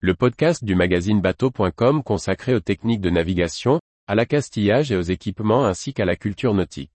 [0.00, 5.64] le podcast du magazine bateau.com consacré aux techniques de navigation, à l'accastillage et aux équipements
[5.64, 6.92] ainsi qu'à la culture nautique.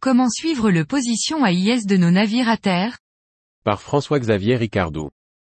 [0.00, 2.98] Comment suivre le position AIS de nos navires à terre?
[3.62, 5.10] Par François-Xavier Ricardou.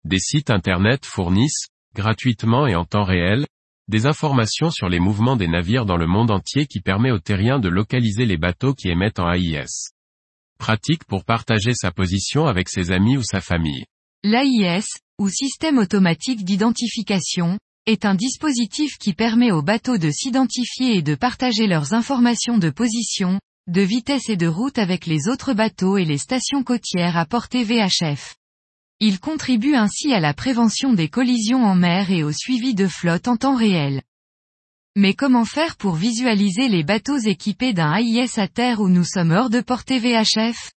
[0.05, 3.46] Des sites internet fournissent, gratuitement et en temps réel,
[3.89, 7.59] des informations sur les mouvements des navires dans le monde entier qui permet aux terriens
[7.59, 9.93] de localiser les bateaux qui émettent en AIS.
[10.59, 13.84] Pratique pour partager sa position avec ses amis ou sa famille.
[14.23, 14.87] L'AIS,
[15.19, 21.15] ou système automatique d'identification, est un dispositif qui permet aux bateaux de s'identifier et de
[21.15, 26.07] partager leurs informations de position, de vitesse et de route avec les autres bateaux et
[26.07, 28.35] les stations côtières à portée VHF.
[29.01, 33.29] Il contribue ainsi à la prévention des collisions en mer et au suivi de flotte
[33.29, 34.02] en temps réel.
[34.97, 39.33] Mais comment faire pour visualiser les bateaux équipés d'un AIS à terre où nous sommes
[39.33, 40.71] hors de portée VHF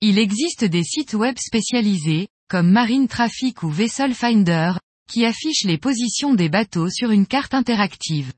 [0.00, 4.72] Il existe des sites web spécialisés, comme Marine Traffic ou Vessel Finder,
[5.10, 8.32] qui affichent les positions des bateaux sur une carte interactive.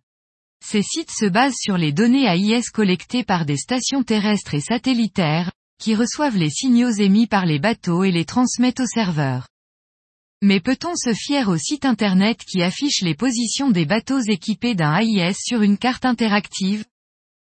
[0.65, 5.53] Ces sites se basent sur les données AIS collectées par des stations terrestres et satellitaires,
[5.83, 9.49] qui reçoivent les signaux émis par les bateaux et les transmettent au serveur.
[10.41, 14.95] Mais peut-on se fier au site internet qui affiche les positions des bateaux équipés d'un
[14.95, 16.85] AIS sur une carte interactive?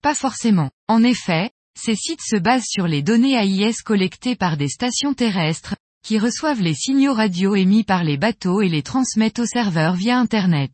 [0.03, 0.71] Pas forcément.
[0.89, 5.77] En effet, ces sites se basent sur les données AIS collectées par des stations terrestres,
[6.03, 10.19] qui reçoivent les signaux radio émis par les bateaux et les transmettent au serveur via
[10.19, 10.73] Internet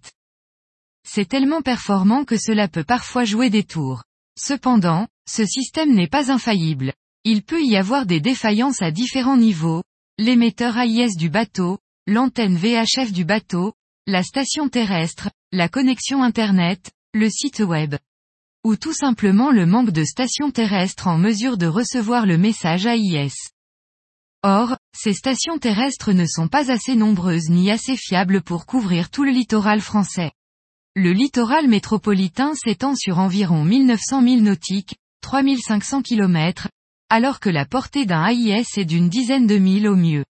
[1.09, 4.05] c'est tellement performant que cela peut parfois jouer des tours.
[4.39, 6.93] Cependant, ce système n'est pas infaillible.
[7.25, 9.83] Il peut y avoir des défaillances à différents niveaux,
[10.19, 13.75] l'émetteur AIS du bateau, l'antenne VHF du bateau,
[14.07, 17.97] la station terrestre, la connexion Internet, le site web.
[18.65, 23.35] Ou tout simplement le manque de stations terrestres en mesure de recevoir le message AIS.
[24.43, 29.25] Or, ces stations terrestres ne sont pas assez nombreuses ni assez fiables pour couvrir tout
[29.25, 30.33] le littoral français.
[30.95, 36.69] Le littoral métropolitain s'étend sur environ 1900 milles nautiques, 3500 km,
[37.11, 40.25] alors que la portée d'un AIS est d'une dizaine de milles au mieux.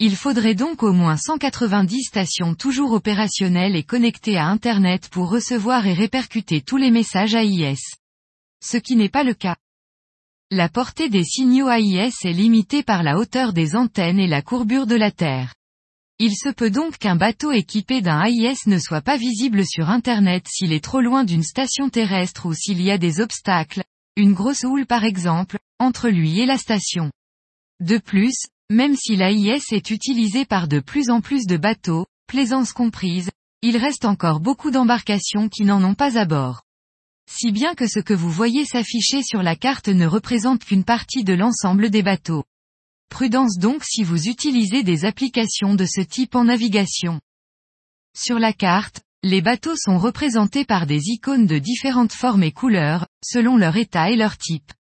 [0.00, 5.86] Il faudrait donc au moins 190 stations toujours opérationnelles et connectées à Internet pour recevoir
[5.86, 7.80] et répercuter tous les messages AIS.
[8.62, 9.56] Ce qui n'est pas le cas.
[10.50, 14.86] La portée des signaux AIS est limitée par la hauteur des antennes et la courbure
[14.86, 15.54] de la Terre.
[16.20, 20.46] Il se peut donc qu'un bateau équipé d'un AIS ne soit pas visible sur Internet
[20.48, 23.84] s'il est trop loin d'une station terrestre ou s'il y a des obstacles,
[24.18, 27.12] une grosse houle par exemple, entre lui et la station.
[27.80, 28.34] De plus,
[28.68, 33.30] même si l'AIS est utilisé par de plus en plus de bateaux, plaisance comprise,
[33.62, 36.62] il reste encore beaucoup d'embarcations qui n'en ont pas à bord.
[37.30, 41.22] Si bien que ce que vous voyez s'afficher sur la carte ne représente qu'une partie
[41.22, 42.42] de l'ensemble des bateaux.
[43.10, 47.20] Prudence donc si vous utilisez des applications de ce type en navigation.
[48.16, 53.06] Sur la carte, les bateaux sont représentés par des icônes de différentes formes et couleurs,
[53.24, 54.72] selon leur état et leur type.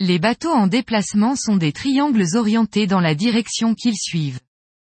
[0.00, 4.40] Les bateaux en déplacement sont des triangles orientés dans la direction qu'ils suivent.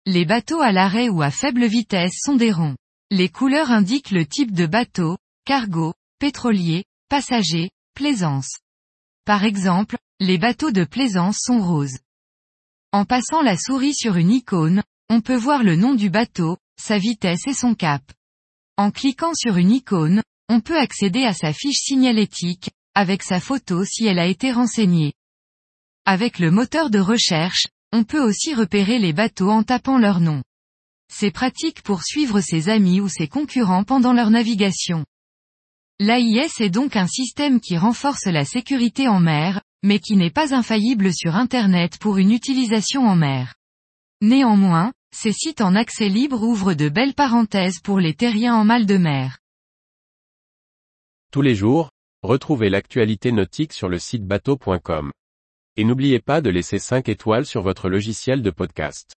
[0.05, 2.77] Les bateaux à l'arrêt ou à faible vitesse sont des ronds.
[3.11, 8.59] Les couleurs indiquent le type de bateau, cargo, pétrolier, passager, plaisance.
[9.25, 11.99] Par exemple, les bateaux de plaisance sont roses.
[12.93, 16.97] En passant la souris sur une icône, on peut voir le nom du bateau, sa
[16.97, 18.01] vitesse et son cap.
[18.79, 23.83] En cliquant sur une icône, on peut accéder à sa fiche signalétique, avec sa photo
[23.83, 25.11] si elle a été renseignée.
[26.05, 30.43] Avec le moteur de recherche, on peut aussi repérer les bateaux en tapant leur nom.
[31.11, 35.03] C'est pratique pour suivre ses amis ou ses concurrents pendant leur navigation.
[35.99, 40.55] L'AIS est donc un système qui renforce la sécurité en mer, mais qui n'est pas
[40.55, 43.55] infaillible sur Internet pour une utilisation en mer.
[44.21, 48.85] Néanmoins, ces sites en accès libre ouvrent de belles parenthèses pour les terriens en mal
[48.85, 49.39] de mer.
[51.31, 51.91] Tous les jours,
[52.23, 55.11] retrouvez l'actualité nautique sur le site bateau.com.
[55.75, 59.13] Et n'oubliez pas de laisser 5 étoiles sur votre logiciel de podcast.